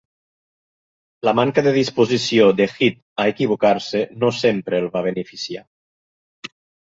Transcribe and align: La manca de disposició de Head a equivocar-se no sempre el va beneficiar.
La 1.27 1.33
manca 1.39 1.63
de 1.67 1.73
disposició 1.75 2.47
de 2.61 2.67
Head 2.87 2.97
a 3.25 3.27
equivocar-se 3.35 4.01
no 4.23 4.33
sempre 4.39 4.79
el 4.85 4.89
va 4.99 5.07
beneficiar. 5.11 5.65